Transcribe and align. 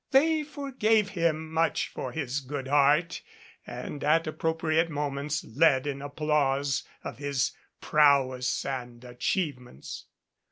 They 0.09 0.41
forgave 0.41 1.09
him 1.09 1.51
much 1.53 1.89
for 1.89 2.11
his 2.11 2.39
good 2.39 2.67
heart 2.67 3.21
and 3.67 4.03
at 4.03 4.23
appro 4.25 4.57
priate 4.57 4.89
moments 4.89 5.43
led 5.43 5.85
in 5.85 6.01
applause 6.01 6.81
of 7.03 7.19
his 7.19 7.51
prowess 7.81 8.65
and 8.65 9.03
achievements. 9.05 10.07